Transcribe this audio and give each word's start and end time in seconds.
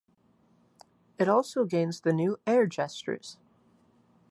It 1.19 1.29
also 1.29 1.63
gains 1.65 2.01
the 2.01 2.11
new 2.11 2.39
Air 2.47 2.65
gestures. 2.65 3.37